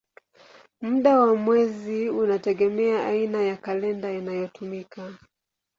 Muda 0.81 1.19
wa 1.19 1.35
mwezi 1.35 2.09
unategemea 2.09 3.07
aina 3.07 3.41
ya 3.41 3.57
kalenda 3.57 4.11
inayotumika. 4.11 5.13